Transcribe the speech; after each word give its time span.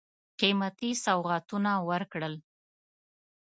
قېمتي 0.39 0.89
سوغاتونه 1.05 1.71
ورکړل. 1.89 2.33